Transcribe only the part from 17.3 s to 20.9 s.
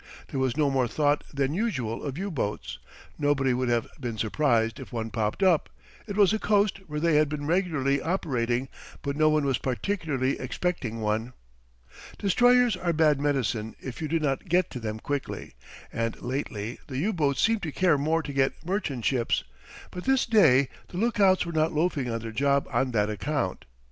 seemed to care more to get merchant ships; but this day